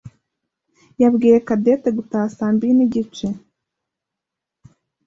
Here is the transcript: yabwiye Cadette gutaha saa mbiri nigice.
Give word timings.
yabwiye 1.01 1.37
Cadette 1.47 1.89
gutaha 1.97 2.27
saa 2.37 2.53
mbiri 2.53 2.73
nigice. 2.77 3.27